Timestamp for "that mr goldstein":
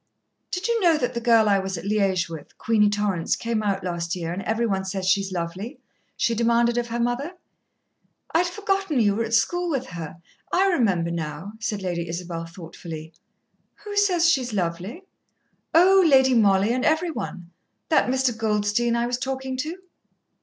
17.89-18.95